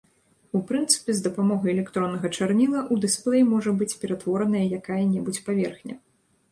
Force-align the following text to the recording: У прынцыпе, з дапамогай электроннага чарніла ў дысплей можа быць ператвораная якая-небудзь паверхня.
У 0.59 0.61
прынцыпе, 0.69 1.15
з 1.17 1.21
дапамогай 1.25 1.73
электроннага 1.75 2.31
чарніла 2.37 2.79
ў 2.81 2.95
дысплей 3.07 3.47
можа 3.53 3.71
быць 3.83 3.93
ператвораная 4.07 4.65
якая-небудзь 4.81 5.45
паверхня. 5.51 5.95